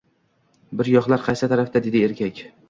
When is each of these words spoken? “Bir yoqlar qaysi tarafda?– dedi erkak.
“Bir 0.79 0.89
yoqlar 0.93 1.21
qaysi 1.27 1.51
tarafda?– 1.53 1.83
dedi 1.91 2.03
erkak. 2.09 2.43